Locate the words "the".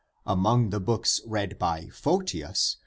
0.71-0.79